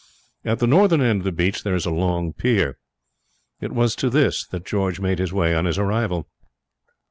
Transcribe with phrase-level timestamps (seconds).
[0.43, 2.79] At the northern end of the beach there is a long pier.
[3.59, 6.27] It was to this that George made his way on his arrival.